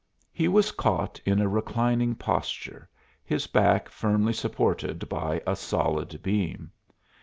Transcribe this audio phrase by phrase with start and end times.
[0.31, 2.89] He was caught in a reclining posture,
[3.23, 6.71] his back firmly supported by a solid beam.